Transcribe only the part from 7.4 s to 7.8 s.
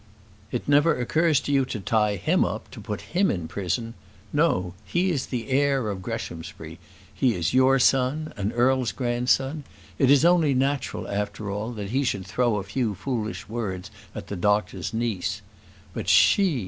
your